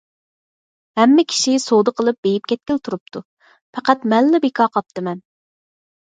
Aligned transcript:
ھەممە 0.99 1.23
كىشى 1.33 1.51
سودا 1.65 1.91
قىلىپ 1.99 2.17
بېيىپ 2.27 2.47
كەتكىلى 2.51 2.81
تۇرۇپتۇ، 2.89 3.21
پەقەت 3.77 4.07
مەنلا 4.15 4.41
بىكار 4.47 4.71
قاپتىمەن. 4.79 5.21